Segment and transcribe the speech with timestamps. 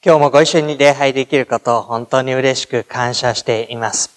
[0.00, 4.10] 今日もご一緒に礼拝できることを本当に嬉しく感謝しています。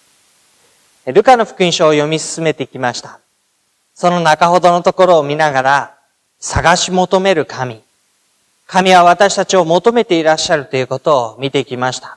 [1.06, 3.18] ルカの福音書を読み進めてきました。
[3.92, 5.94] その中ほどのところを見ながら、
[6.38, 7.82] 探し求める神。
[8.68, 12.16] 神は私たちを求めていらっしゃるということを見てきました。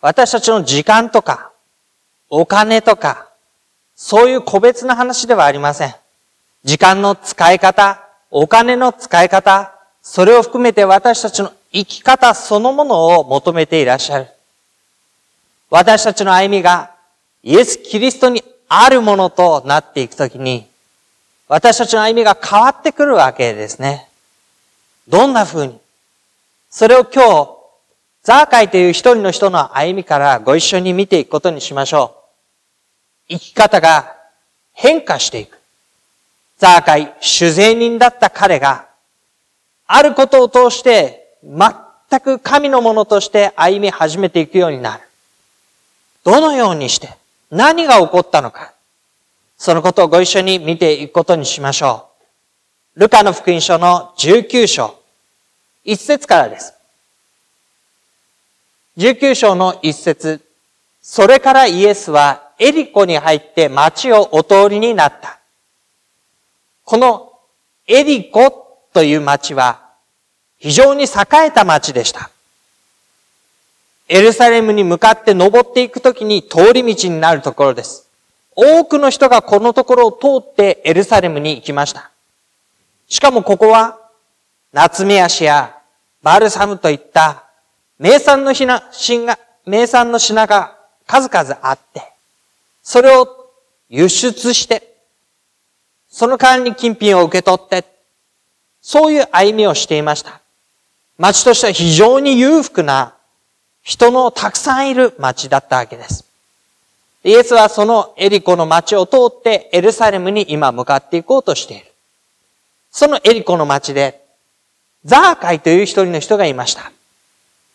[0.00, 1.50] 私たちの時間とか、
[2.30, 3.30] お金とか、
[3.96, 5.94] そういう個別な話ではありません。
[6.62, 8.00] 時間の使い方、
[8.30, 14.28] お金の使い方、それを含めて私たちの生き方そのものを求めていらっしゃる。
[15.70, 16.92] 私たちの歩みが
[17.42, 20.68] イエス・キリストにあるものとなっていくときに、
[21.48, 24.08] 私たちの歩みが変わってくるわけですね。
[25.08, 25.80] どんな風に？
[26.70, 27.56] それを今日、
[28.22, 32.22] ザーカイという一人の人の歩みからご一緒に見ていくことにしましょ
[33.28, 33.34] う。
[33.34, 34.14] 生き方が
[34.72, 35.58] 変化していく。
[36.56, 38.86] ザーカイ、主税人だった彼が、
[39.88, 45.02] あることを通して全く神のものとして歩み始めていくようになる。
[46.24, 47.10] どのようにして、
[47.50, 48.72] 何が起こったのか。
[49.58, 52.08] そのことをご一緒に見ていくことにしましょ
[52.96, 53.00] う。
[53.00, 54.98] ルカの福音書の19章、
[55.84, 56.74] 1節からです。
[58.96, 60.40] 19章の1節
[61.02, 65.40] それからイエスはエリコに入って町をお通りになった。
[66.84, 67.32] この
[67.86, 69.83] エリコという町は
[70.58, 71.06] 非常に栄
[71.46, 72.30] えた町でした。
[74.08, 78.08] エルサレムに向かって登っていくときに通り道になるところです。
[78.54, 82.10] 多くの人がこのところを通ってエルサレムに行きました。
[83.08, 83.98] しかもここは、
[84.72, 85.76] 夏目足や
[86.22, 87.44] バルサムといった
[87.98, 88.80] 名産の品、
[89.24, 90.76] が、名産の品が
[91.06, 92.12] 数々あって、
[92.82, 93.28] それを
[93.88, 94.96] 輸出して、
[96.08, 97.84] その代わりに金品を受け取って、
[98.80, 100.40] そういう歩みをしていました。
[101.18, 103.14] 町としては非常に裕福な
[103.82, 106.24] 人のたくさんいる町だったわけです。
[107.22, 111.86] イエスはそのエリコの町を通ってエルサレムに今向かっていこうとしている。
[112.90, 114.22] そのエリコの町で、
[115.04, 116.92] ザーカイという一人の人がいました。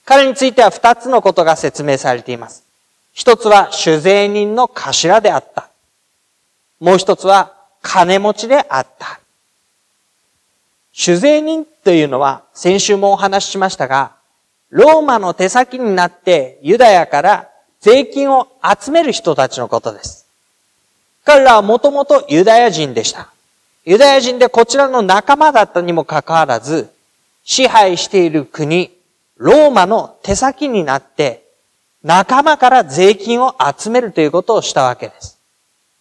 [0.05, 2.63] 彼については二つのことが説明されています。
[3.11, 5.69] 一つは主税人の頭であった。
[6.79, 9.19] もう一つは金持ちであった。
[10.91, 14.11] 主税人というのは先週もお話ししましたが、
[14.69, 18.47] ローマの手先になってユダヤから税金を
[18.79, 20.27] 集める人たちのことです。
[21.25, 23.31] 彼らはもともとユダヤ人でした。
[23.85, 26.91] ユダヤ人でこちらの仲間だったにもかかわらず、
[27.43, 28.91] 支配している国、
[29.37, 31.43] ローマの手先になって、
[32.03, 35.39] 仲間から税金を集めるということをしたわけです。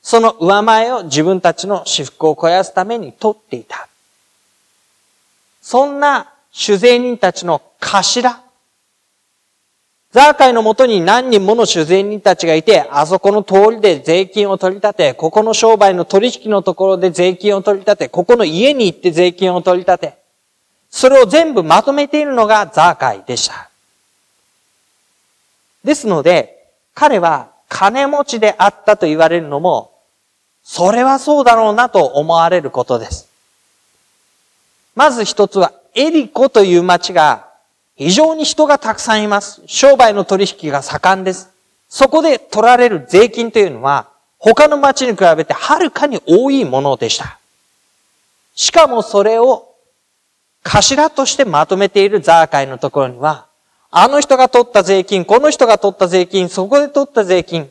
[0.02, 3.87] その上前を自分たちの私服を肥やすために取っていた。
[5.68, 8.40] そんな主税人たちの頭、
[10.10, 20.16] ザーカイのもとに何人もの主税人たちがいて、あそこの通りで税金を取り立て、ここの商売の取引のところで税金を取り立て、ここの家に行って税金を取り立て、
[20.88, 23.68] それを全部まとめているのがザーカイでした。
[25.84, 29.92] ですので、彼は金持ちであったと言われるのも、
[30.62, 33.27] それはそうだろうなと思われることです。
[34.98, 37.46] まず一つは、エリコという町が
[37.94, 39.62] 非常に人がたくさんいます。
[39.66, 41.50] 商売の取引が盛んです。
[41.88, 44.08] そこで取られる税金というのは、
[44.38, 47.38] 他の町に比べてはるかに多いものでした。
[48.56, 49.72] しかもそれを
[50.64, 53.46] 頭としてまとめているザーカイのところには、
[53.92, 57.70] あの人が取った税金、この人が取った税金、そこで取った税金、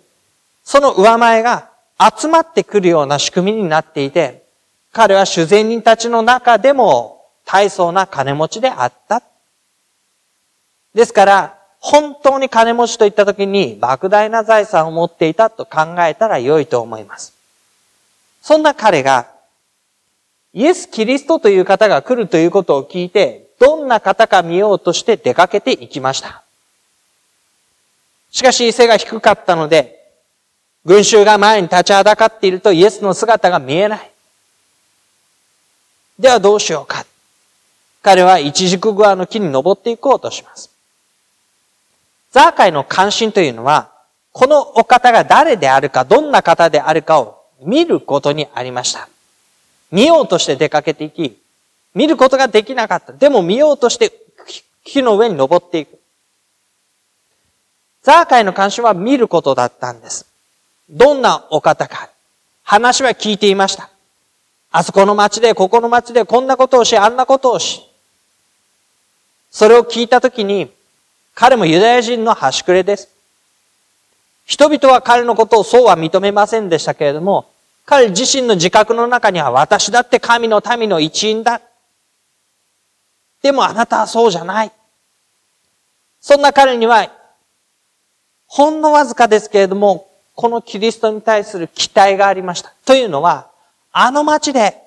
[0.63, 4.43] その上前が集まってくるような仕組みになっていて、
[4.93, 7.16] 彼は主税人たちの中でも
[7.47, 9.23] 大層な金持ちであった。
[10.93, 17.33] ですから、本当に金持ちといったときに莫大な財産を持っていたと考えたら良いと思います。
[18.41, 19.27] そんな彼が、
[20.53, 26.43] イエス・キリストという方が来るということを聞いて、どんな方か見ようとして出かけていきました。
[28.31, 29.97] しかし背が低かったので、
[30.83, 34.11] 群衆が前に立ちはだかっているとイエスの姿が見えない。
[36.19, 37.05] ではどうしようか。
[38.07, 40.71] 彼は一軸グアの木に登っていこうとします。
[42.31, 43.91] ザーカイの関心というのは、
[44.31, 49.09] このお方が誰であるか、どんな方であるかを見ることにありました。
[49.91, 51.37] 見ようとして出かけていき、
[51.93, 53.11] 見ることができなかった。
[53.11, 54.13] でも見ようとして
[54.85, 55.99] 木の上に登っていく。
[58.03, 60.25] ザーカイの関心は見ることだったんです。
[60.89, 62.09] どんなお方か。
[62.63, 63.89] 話は聞いていました。
[64.71, 67.86] あそこの町で、ここの町でこんなことをし、あんなことをし。
[69.49, 70.71] それを聞いたときに、
[71.33, 73.09] 彼もユダヤ人の端くれです。
[74.45, 77.51] 人々は彼のことをそうは認めませんでしたけれども、
[77.85, 81.61] 彼自身の自覚の中には私だって神の民の一員だ。
[83.41, 84.71] でもあなたはそうじゃない。
[86.19, 87.11] そんな彼には、
[88.47, 92.73] ほんのわずかですけれども、このキリストに対する期待がありました。
[92.85, 93.49] というのは、
[93.91, 94.81] あの町で、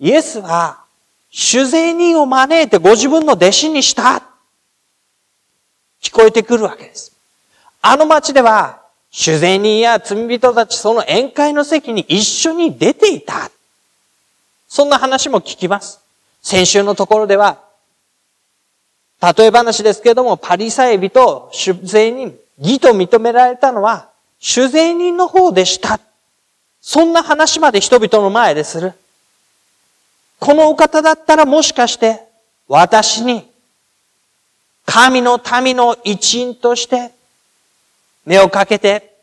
[0.00, 0.84] イエスは、
[1.30, 4.22] 主税人を招いてご自分の弟子にした。
[6.02, 7.16] 聞こえてくるわけです。
[7.82, 13.50] あの町では、主税人や罪人たちその宴会の席に一緒に出ていた。
[14.68, 16.00] そんな話も聞きます。
[16.42, 17.58] 先週のところでは、
[19.20, 24.08] 例え話ですけれども、パリサイ人、主税人、義と認められたのは、
[24.38, 25.98] 主税人の方でした。
[26.80, 28.92] そんな話まで人々の前でする。
[30.40, 32.20] このお方だったらもしかして、
[32.68, 33.50] 私に、
[34.84, 37.10] 神の民の一員として、
[38.24, 39.16] 目をかけて、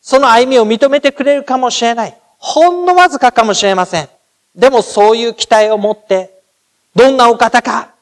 [0.00, 2.16] その歩みを認めてくれるかもしれない。
[2.38, 4.08] ほんのわずかかもしれません。
[4.54, 6.30] でもそういう期待を持って、
[6.94, 7.92] どんなお方か、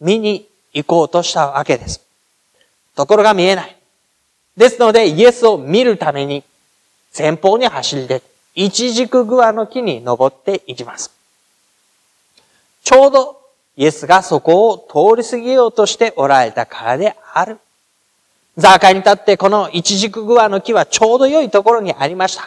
[0.00, 2.00] 見に行こうとしたわけです。
[2.94, 3.76] ところが見えない。
[4.56, 6.42] ですので、イエスを見るために、
[7.16, 11.17] 前方に走り出て、一軸グアの木に登っていきます。
[12.88, 13.38] ちょうど、
[13.76, 17.58] イエスがそこを通り過ぎようとしておられたからである。
[18.56, 22.44] ザーカイに立ってこの一軸グアの木はちょうど良いところにありました。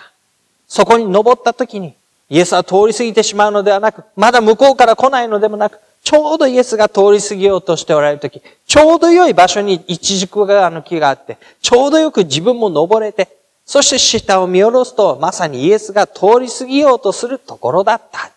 [0.68, 1.94] そこに登った時に、
[2.28, 13.30] イエスは通り過ぎてしまうのではなく、まだ向こうから来ないのでもなく、ちょうどイエスが通り過ぎようとしておられる時、ちょうど良い場所に一軸グアの木があって、ちょうどよく自分も登れて、
[13.68, 18.32] そして下を見下ろすと、まさにイエスが通り過ぎようとするところだった。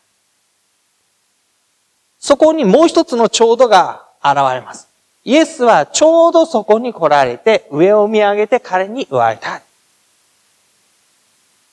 [2.25, 4.89] そこにもう一つのちょうどが現れます。
[5.25, 9.61] イエスはちょうどそこに来られて、上を見上げて彼に言われた。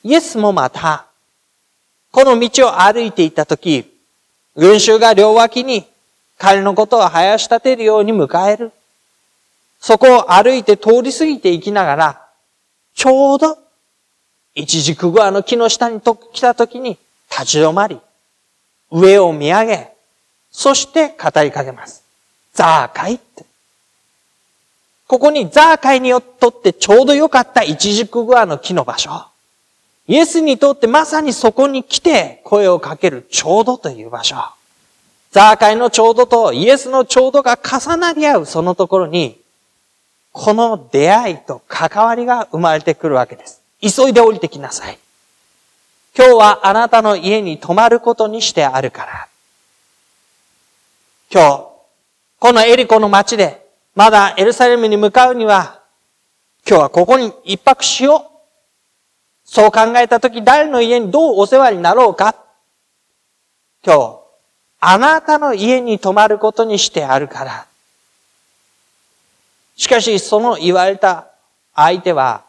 [0.04, 1.06] イエスもまた、
[2.12, 3.86] この道を歩いていたとき、
[4.58, 5.88] 群衆が両脇に
[6.38, 8.74] 彼のことを生やし立てるように迎える。
[9.80, 12.28] そこを歩いて通り過ぎていきながら、
[12.94, 13.58] ちょうど、
[14.54, 16.98] 一軸グアの木の下に来たときに
[17.30, 18.02] 立ち止まり、
[18.92, 19.91] 上を見上げ、
[20.52, 22.04] そして語りかけます。
[22.54, 23.46] ザーカイって。
[25.08, 29.26] ここにザーカイによっとってちょうど良かった一軸グアの木の場所。
[30.08, 34.36] イエスにとってまさにそこに来て声をかけるちょうどという場所。
[35.32, 39.40] ザーカイのちょうどとイエスのちょうどが重なり合うそのところに、
[40.34, 43.62] この出会いと関わりが生まれてくるわけです。
[43.82, 45.00] 急いで降りてきなさい。
[46.18, 49.28] 今日はあなたの家に泊まることにしてあるから。
[51.34, 51.68] 今日、
[52.40, 55.82] このエリコの町で、まだエルサレムに向かうには、
[56.68, 58.32] 今日はここに一泊しよう。
[59.46, 62.36] そう考えたとき、誰の家にどうお世話になろうか。
[63.86, 64.20] 今日、
[64.82, 67.66] あなたの家に泊まることにしてあるから。
[69.78, 71.28] しかし、その言われた
[71.74, 72.44] 相手は、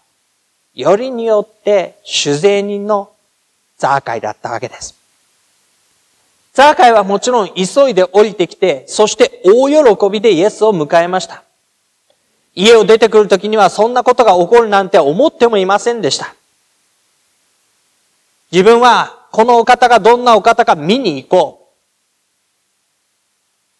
[0.74, 3.12] よりによって主税人の
[3.78, 5.01] ザーカイだったわけです。
[6.52, 11.44] ザーカイはもちろん急いで降りてきて、そして大喜びでイエスを迎えました。
[12.54, 16.34] 家を出てくるときにはそんなことが起こるなんて思ってもいませんでした。
[18.50, 21.70] 自分はこのお方がどんなお方か見に行こ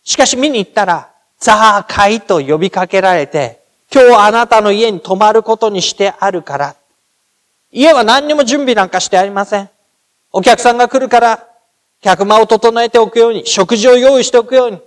[0.05, 0.09] う。
[0.09, 3.61] しかし見に行ったら、ザーカイと呼びかけられて、
[3.93, 6.77] 今日あなたの家に泊まることにしてあるから。
[7.71, 9.69] 家は何にも準備なんかしてありません。
[10.31, 11.47] お客さんが来るから
[12.03, 14.81] 客間を整えておくように、食事を用意しておくように、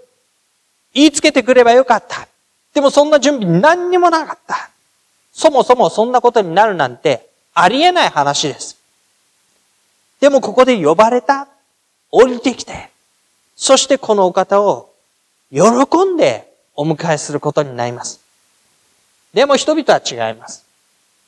[0.93, 2.27] 言いつけてくればよかった。
[2.73, 4.69] でもそんな準備何にもなかった。
[5.31, 8.77] そもそもそんなことになるなんてありえない話です。
[10.19, 11.47] でもここで呼ばれた。
[12.11, 12.89] 降りてきて。
[13.55, 14.89] そしてこのお方を
[15.51, 15.61] 喜
[16.05, 18.21] んでお迎えすることになります。
[19.33, 20.65] でも人々は違います。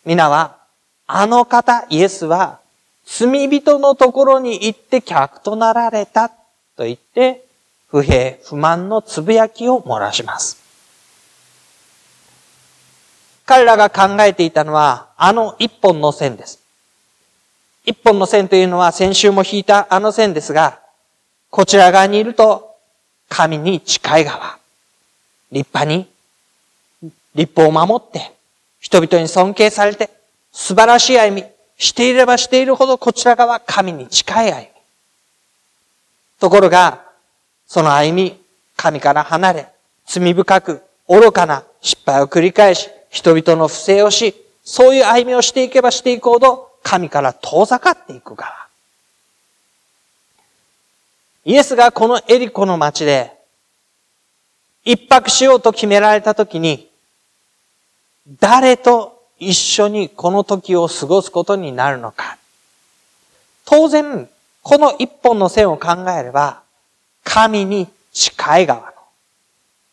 [0.06, 0.58] 皆は、
[1.08, 2.60] あの方、イエスは
[3.08, 7.46] 罪人のところに行って客となられたと言って、
[7.88, 10.62] 不平、不満のつぶやきを漏らします。
[13.46, 16.60] 彼らが考えていたのは、あの一本の線です。
[17.86, 20.82] 一本の線というのは先週も引いたあの線ですが、
[21.50, 22.76] こちら側にいると、
[23.30, 24.60] 神に近い側。
[25.54, 26.08] 立派に、
[27.36, 28.34] 立法を守って、
[28.82, 30.10] 人々に尊敬されて、
[30.52, 34.67] 素晴らしい歩み、していればしているほどこちら側、神に近い歩み。
[36.39, 37.03] ところが、
[37.67, 38.39] その歩み、
[38.75, 39.67] 神から離れ、
[40.05, 48.67] 罪深く、愚かな失敗を繰り返し、人々の不正をし、そういう歩みをしていけばしていくほど、神から遠ざかっていく側。
[51.46, 53.31] イエスがこのエリコの町で、
[54.84, 56.89] 一泊しようと決められたときに、
[58.39, 62.38] 誰と一緒にこの時を過ごすことになるのか。
[63.65, 64.29] 当然、
[64.62, 66.62] この一本の線を考えれば、
[67.24, 68.91] 神に近い側の、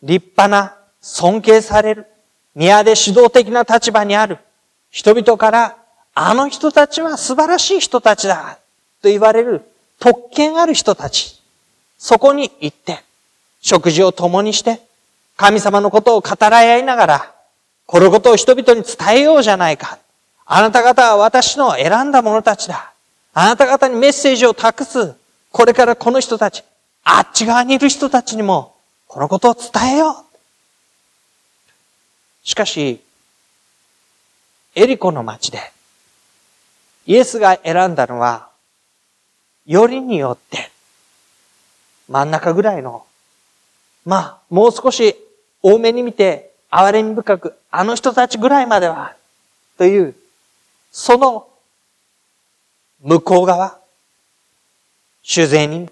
[0.02, 2.06] 立派な、尊敬される、
[2.54, 4.38] 宮で指導的な立場にある
[4.90, 5.76] 人々から、
[6.14, 8.58] あの人たちは素晴らしい人たちだ、
[9.02, 9.62] と言われる
[9.98, 11.42] 特権ある人たち。
[11.98, 13.02] そこに行って、
[13.60, 14.80] 食事を共にして、
[15.36, 17.33] 神様のことを語らい合いながら、
[17.86, 19.98] このことを人々に伝えようじゃないか。
[20.46, 22.92] あなた方は私の選んだ者たちだ。
[23.32, 25.14] あなた方にメッセージを託す。
[25.50, 26.64] これからこの人たち、
[27.04, 28.74] あっち側にいる人たちにも、
[29.06, 30.24] このことを伝えよう。
[32.42, 33.00] しかし、
[34.74, 35.60] エリコの町で、
[37.06, 38.48] イエスが選んだのは、
[39.66, 40.70] よりによって、
[42.08, 43.04] 真ん中ぐらいの、
[44.04, 45.16] まあ、もう少し
[45.62, 49.14] 多めに見て、憐れみ深く、あの人たちぐらいまでは、
[49.78, 50.14] という、
[50.90, 51.47] その、
[53.00, 53.78] 向こう側、
[55.23, 55.88] 主税人、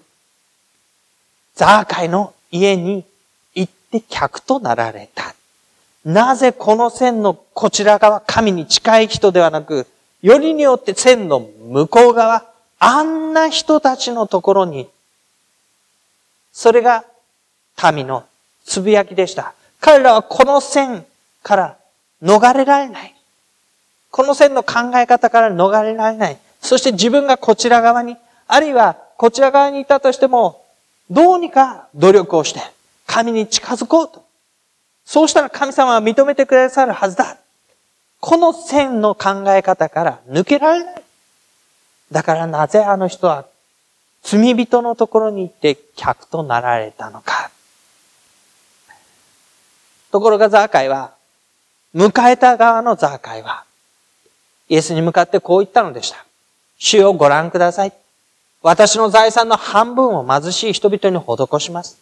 [1.55, 3.05] ザーカイの家に
[3.55, 5.35] 行って客となられた。
[6.03, 9.87] なぜこの線のこちら側、神に近い人ではなく、
[10.21, 12.45] よりによって線の向こう側、
[12.79, 14.89] あんな人たちのところに
[16.51, 17.05] それが
[17.93, 18.25] 民の
[18.65, 19.53] つぶやきでした。
[19.83, 21.05] 彼らはこの線
[21.41, 21.77] から
[22.23, 23.13] 逃れられない。
[24.11, 26.37] この線の考え方から逃れられない。
[26.61, 28.15] そして自分がこちら側に、
[28.47, 30.63] あるいはこちら側にいたとしても、
[31.09, 32.61] どうにか努力をして、
[33.05, 34.23] 神に近づこうと。
[35.03, 37.35] そうしたら神様は認めてくださるはずだ。
[38.21, 41.03] この線の考え方から抜けられない。
[42.09, 43.47] だからなぜあの人は
[44.21, 47.42] 罪人のところに行って客となられたのか。
[50.13, 51.15] ところがザーカイは、
[51.95, 53.63] 迎えた側のザーカイは、
[54.69, 56.23] イエスに向かってこう言ったのでした。
[56.77, 57.93] 主をご覧ください。
[58.61, 61.97] 私の財産の半分を貧しい人々に施します。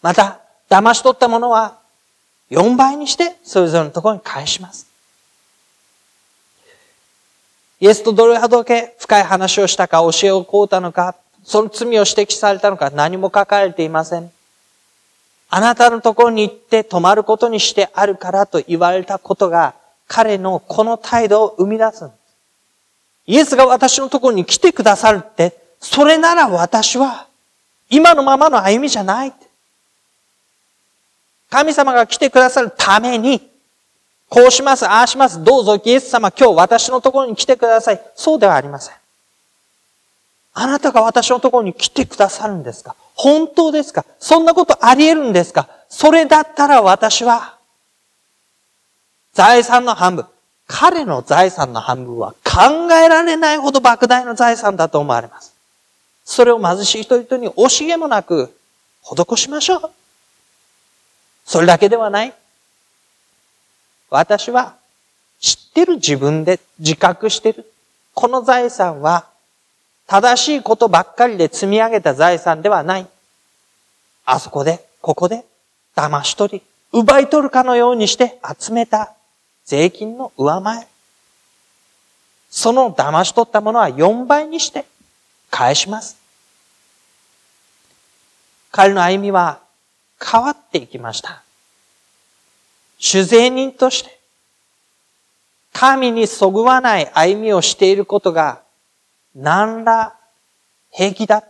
[0.00, 0.40] また、
[0.70, 1.76] 騙し取ったものは
[2.50, 4.86] 4倍にしてそれぞれのところに返します。
[7.78, 14.32] イエスとどれほどけ深い話をしたか、教えを請うたのか、その罪を指摘されたのか何も書かれていません。
[15.56, 19.76] あなたのところに行って泊まることにしてあるからと言われたことが
[20.08, 22.18] 彼のこの態度を生み出すんです。
[23.26, 27.28] イエスが私のところに来てくださるって、それなら私は
[27.88, 29.32] 今のままの歩みじゃない。
[31.50, 33.40] 神様が来てくださるために
[34.28, 35.44] こうします、ああします。
[35.44, 38.00] どうぞイエス様今日私のところに来てください。
[38.16, 38.94] そうではありません。
[40.54, 42.96] あなたが私のところに来てくださるんですか？
[43.14, 44.04] 本当ですか？
[44.18, 45.68] そんなことあり得るんですか？
[45.88, 47.56] それだったら私は、
[49.32, 50.26] 財産の半分、
[50.66, 55.54] 彼の財産の半分は考えられないほど莫大な財産だと思われます。
[56.24, 58.56] それを貧しい人々に惜しげもなく
[59.02, 59.90] 施しましょう。
[61.44, 62.34] それだけではない。
[64.10, 64.74] 私は
[65.40, 67.70] 知ってる自分で自覚してる。
[68.14, 69.26] この財産は
[70.06, 73.06] 正しいことばっかりで積み上げた財産ではない。
[74.26, 75.44] あそこで、ここで
[75.96, 79.12] 騙し取り、奪い取るかのようにして集めた
[79.64, 80.86] 税金の上前。
[82.50, 84.84] その騙し取ったものは4倍にして
[85.50, 86.16] 返します。
[88.70, 89.60] 彼の歩みは
[90.20, 91.42] 変わっていきました。
[92.98, 94.18] 主税人として、
[95.72, 98.63] 神にそぐわない歩みをしていることが、
[99.34, 100.14] 何ら
[100.90, 101.42] 平気だ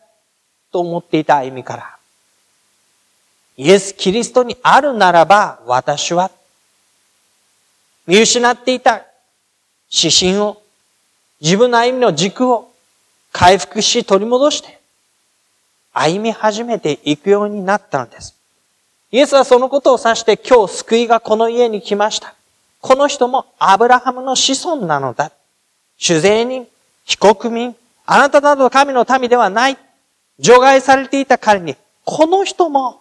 [0.73, 1.97] と思っていた歩みから、
[3.57, 6.31] イエス・キリストにあるならば、私は、
[8.07, 9.05] 見失っていた
[9.91, 10.63] 指針を、
[11.41, 12.73] 自分の歩みの軸を
[13.33, 14.81] 回復し取り戻して、
[15.93, 18.35] 歩み始めていくようになったのです。
[19.13, 22.35] イエスはそのことを指して今日救いがこの家に来ました。
[22.81, 25.31] この人もアブラハムの子孫なのだ。
[25.97, 26.67] 主税人、
[27.05, 27.75] 被告民、
[28.07, 29.79] あなたなど神の民ではない。
[30.39, 33.01] 除外されていた彼に、この人も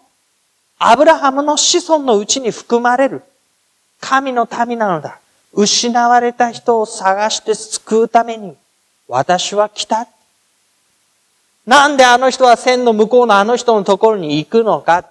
[0.77, 3.24] アブラハムの子孫のうちに含まれる
[4.00, 5.19] 神の民なのだ。
[5.53, 8.55] 失われた人を探して救うために
[9.07, 10.07] 私は来た。
[11.65, 15.05] なんであの人は線の向こうのあの人のところに行くのか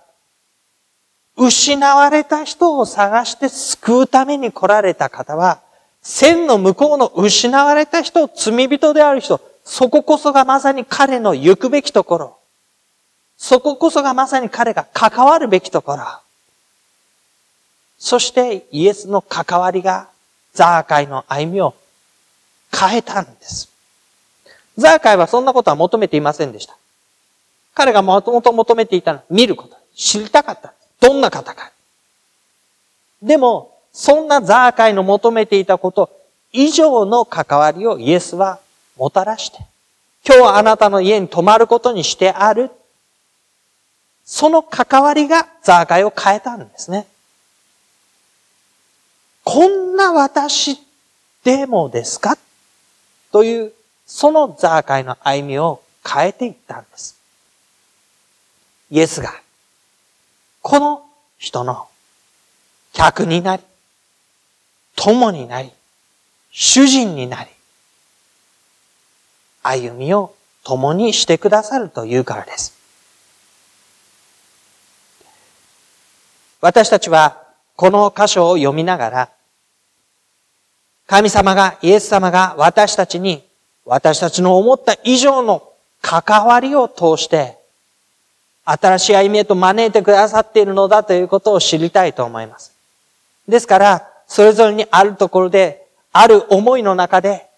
[1.36, 5.60] 失われた人を探して救うために来られた方は、
[6.02, 12.38] 線の向こうの失われた人、罪人である人、そここそがまさに彼の行くべきところ。
[13.36, 16.04] そここそがまさに彼が関わるべきところ。
[17.98, 20.08] そしてイエスの関わりが
[20.54, 21.74] ザーカイの歩みを
[22.72, 23.68] 変えたんです。
[24.76, 26.76] ザーカイはそんなことは求めていませんでした。
[27.74, 29.76] 彼がもともと求めていたのは見ること。
[29.94, 30.74] 知りたかった。
[31.00, 31.70] どんな方か。
[33.22, 36.10] でも、そんなザーカイの求めていたこと
[36.52, 38.60] 以上の関わりをイエスは
[38.96, 39.58] もたらして、
[40.26, 42.70] 今日はあなたの家に泊まることにしてある。
[44.24, 47.06] その関わりがザーカイを変えたんですね。
[49.44, 50.78] こんな私
[51.42, 52.38] でもですか？
[53.32, 53.72] という、
[54.06, 57.16] そのザーカイの歩みを変えていったんです。
[58.90, 59.34] イエスが
[60.60, 61.04] この
[61.38, 61.88] 人の
[62.92, 63.62] 客になり、
[64.96, 65.70] 友になり、
[66.50, 67.50] 主人になり、
[69.62, 70.34] 歩みを
[70.64, 72.74] 共にしてくださるというからです。
[76.60, 77.42] 私たちは
[77.76, 79.28] この箇所を読みながら、
[81.06, 83.42] 神様が、イエス様が私たちに、
[83.84, 85.68] 私たちの思った以上の
[86.00, 87.58] 関わりを通して、
[88.64, 92.72] 新しい歩みへと招いてくださっているのだということを知りたいと思います。
[93.48, 97.50] ですから、それぞれにあるところで、ある思いの中で、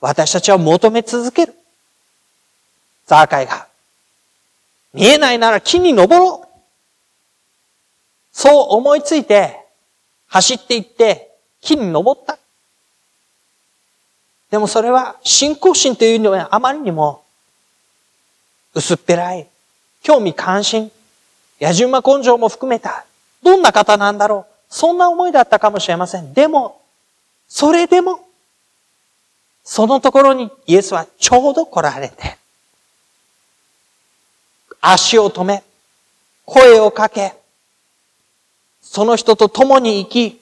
[0.00, 1.54] 私たちは求め続ける。
[3.08, 3.66] ザーカイが。
[4.94, 6.48] 見えないなら木に登ろう。
[8.30, 9.66] そう思いついて、
[10.28, 12.38] 走って行って、木に登った。
[14.52, 17.24] でもそれは信仰心というのはあまりにも
[18.74, 19.48] 薄っぺらい
[20.04, 20.92] 興味関心、
[21.60, 23.06] 野じ馬根性も含めた、
[23.42, 24.51] どんな方なんだろう。
[24.72, 26.32] そんな思いだったかもしれません。
[26.32, 26.80] でも、
[27.46, 28.26] それでも、
[29.62, 32.38] そのところにイエスはちょうど来られて、
[34.80, 35.62] 足を止め、
[36.46, 37.34] 声をかけ、
[38.80, 40.40] その人と共に生き、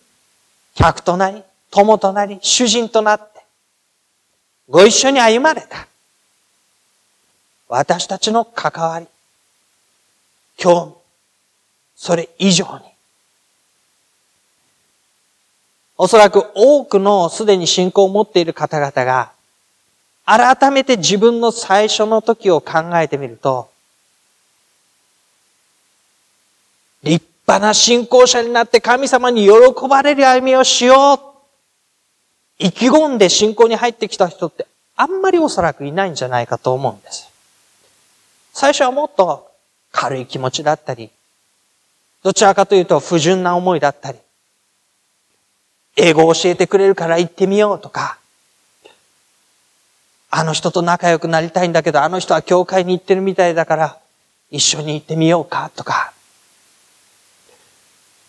[0.76, 3.40] 客となり、友となり、主人となって、
[4.68, 5.88] ご一緒に歩まれた。
[7.66, 9.08] 私たちの関わり、
[10.62, 10.94] 今日、
[11.96, 12.89] それ以上に。
[16.02, 19.32] おそらく多くのすでに信仰を持っている方々が、
[20.24, 23.70] 改めて自分の最初の時を考えてみると、
[27.02, 29.50] 立派な信仰者になって神様に喜
[29.90, 31.16] ばれる歩みをしよ
[32.58, 32.64] う。
[32.64, 37.28] 意気込んで信仰に入ってきた人ってあんまりおそらくいないんじゃないかと思うんです。
[38.54, 39.50] 最初はもっと
[39.92, 41.10] 軽い気持ちだったり、
[42.22, 44.18] どちらかというと不純な思いだったり、
[45.96, 48.18] 英語を教えてくれるから行ってみようとか、
[50.30, 53.98] あの人と仲良くなりたいんだけど、あの人は教会に行ってるみたいだから、
[54.50, 56.12] 一緒に行ってみようかとか、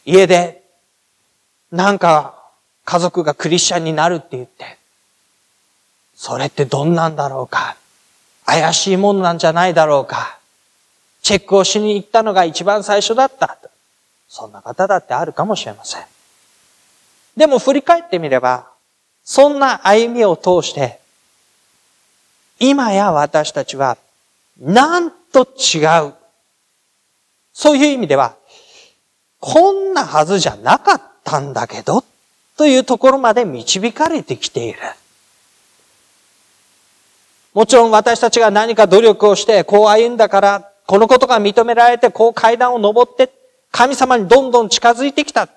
[0.06, 0.64] 家で、
[1.72, 2.36] なんか
[2.86, 4.78] 家族がクリスチャンになるって言って、
[6.16, 7.78] それってどんなんだろうか
[8.46, 10.38] 怪しいもんなんじゃないだろうか
[11.22, 13.58] チェックをしに行ったのが一番最初だった。
[14.28, 16.02] そんな方だってあるかもしれません。
[17.36, 18.68] でも振り返ってみれば、
[19.24, 21.00] そんな歩みを通して、
[22.60, 23.98] 今や私たちは、
[24.60, 26.14] なんと違う。
[27.54, 28.36] そういう意味では、
[29.40, 32.04] こんなはずじゃなかったんだけど、
[32.58, 34.80] というところまで導かれてきている。
[37.54, 43.32] もちろん私たちが何か努力をして、こう歩んだから、このことが認められて、こう階段を登って、
[43.72, 45.50] 神様にどんどん近づいてきた。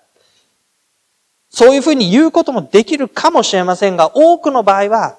[1.54, 5.18] そういうふうに言うこともできるかもしれませんが、多くの場合は、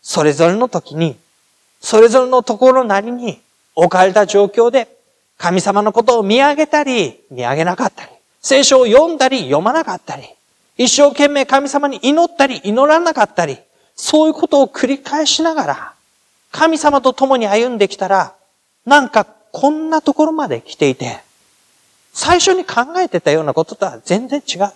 [0.00, 1.14] それぞれの時に、
[1.82, 3.38] それぞれのところなりに
[3.74, 4.88] 置かれた状況で、
[5.36, 10.22] 神様のことを見上げたり、見上げなかったり、聖書を読んだり、読まなかったり、
[10.78, 13.58] 一生懸命神様に祈ったり、祈らなかったり、
[13.94, 15.92] そういうことを繰り返しながら、
[16.50, 18.32] 神様と共に歩んできたら、
[18.86, 21.20] なんかこんなところまで来ていて、
[22.14, 24.72] 最初に考えてたようなこととは全然違う。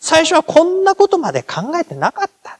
[0.00, 2.58] 最初はこんなことまで考えてなかった。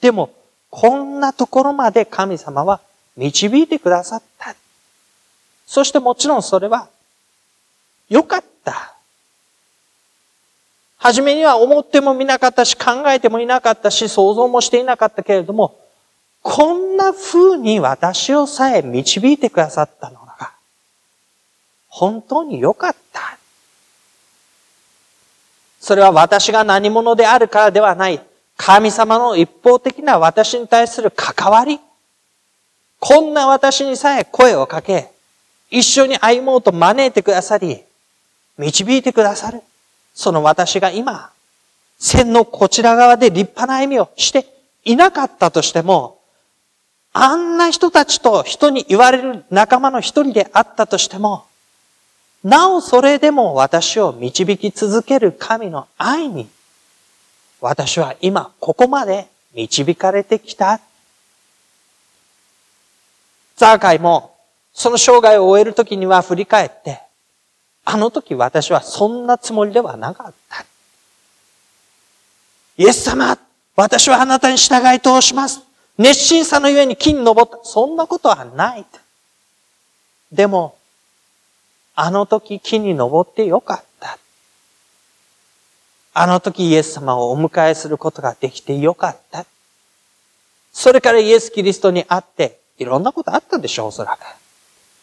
[0.00, 0.30] でも、
[0.70, 2.80] こんなところまで神様は
[3.16, 4.54] 導いてくださった。
[5.66, 6.88] そしてもちろんそれは
[8.08, 8.94] 良かった。
[10.98, 15.78] 初めには思ってもみなかったし、考えてもいなかったし、想像もしていなかったけれども、
[16.42, 20.52] こんな風に私をさえ導いてくださったのが、
[21.88, 23.35] 本当に良かった。
[25.86, 28.20] それは私が何者であるからではない。
[28.56, 31.78] 神様の一方的な私に対する関わり。
[32.98, 35.12] こんな私にさえ声をかけ、
[35.70, 37.84] 一緒に歩もうと招いてくださり、
[38.58, 39.62] 導いてくださる。
[40.12, 41.30] その私が今、
[42.00, 44.44] 線のこちら側で立派な歩みをして
[44.82, 46.18] いなかったとしても、
[47.12, 51.46] あんな人たちと人に言われる仲間の一人であったとしても、
[52.46, 56.48] なおそれでも私を導き続ける神の愛に、
[57.60, 60.80] 私は今ここまで導かれてきた。
[63.56, 64.36] ザーカイも
[64.72, 67.00] その生涯を終える時には振り返って、
[67.84, 70.64] あの時私はそんなつもりではなかった。
[72.76, 73.36] イエス様、
[73.74, 75.62] 私はあなたに従い通します。
[75.98, 77.58] 熱心さのゆえに木に登った。
[77.64, 78.86] そんなことはない。
[80.30, 80.75] でも、
[81.96, 84.18] あの時木に登ってよかった。
[86.12, 89.46] あの時イエス様をお迎えすることができてよかった。
[90.72, 94.20] それからイエス・キリストに会って、いろんなことあったんでしょう、おそらく。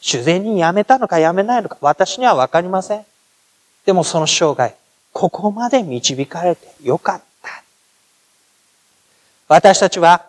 [0.01, 3.05] 主然にやめたのかやめないのか、私にはわかりません。
[3.85, 4.75] でもその生涯、
[5.11, 7.63] ここまで導かれてよかった。
[9.47, 10.27] 私たちは、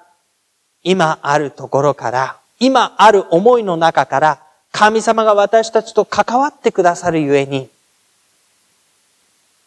[0.82, 4.43] 今あるところから、今ある思いの中から、
[4.76, 7.70] 神様が私たちと関わってくださるゆえに、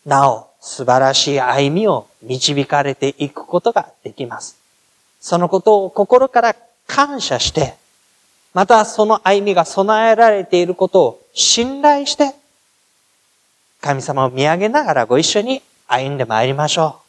[0.06, 4.58] なお素晴らしい歩みを導かれていくことができます。
[5.22, 7.76] そのことを心から感謝して、
[8.54, 12.36] またその歩みが備えられていることを信頼して、
[13.80, 17.00] 神様を見上げながらご一緒に歩んでまいりましょ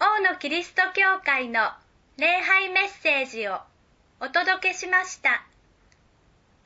[0.00, 0.04] う。
[0.04, 1.70] 王のキリスト教会の
[2.20, 3.56] 礼拝メッセージを
[4.20, 5.42] お届けしました。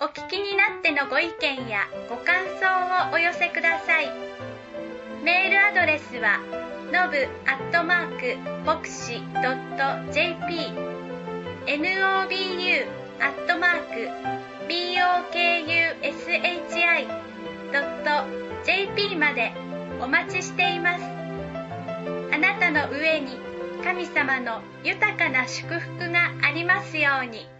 [0.01, 2.67] お聞きになってのご意見やご感想
[3.09, 4.11] をお寄せください。
[5.23, 6.41] メールアドレスは、
[6.91, 8.37] のぶアットマーク
[8.67, 9.23] 牧師
[10.11, 10.73] .jp
[11.67, 12.89] nobu
[13.21, 14.11] アットマーク
[18.67, 19.53] bokushi.jp まで
[20.01, 23.54] お待ちしていますあなたの上に
[23.85, 27.54] 神様の豊かな祝福がありますように。